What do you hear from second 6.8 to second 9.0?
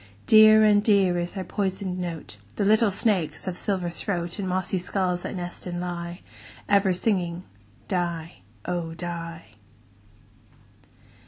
singing "die, oh!